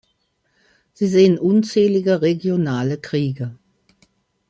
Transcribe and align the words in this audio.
Sie 0.93 1.05
sehen 1.05 1.37
unzählige 1.37 2.23
regionale 2.23 2.97
Kriege. 2.97 3.59